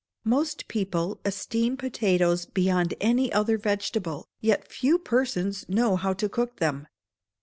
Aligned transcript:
Most 0.25 0.67
people 0.67 1.19
esteem 1.23 1.77
potatoes 1.77 2.47
beyond 2.47 2.95
any 2.99 3.31
other 3.31 3.55
vegetable, 3.55 4.25
yet 4.39 4.67
few 4.67 4.97
persons 4.97 5.69
know 5.69 5.95
how 5.95 6.13
to 6.13 6.27
cook 6.27 6.55
them. 6.57 6.87